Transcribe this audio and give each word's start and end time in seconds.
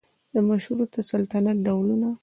د 0.33 0.35
مشروطه 0.49 0.99
سلطنت 1.11 1.57
ډولونه 1.65 2.09